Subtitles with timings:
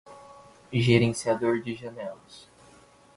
[0.73, 2.49] gerenciador de janelas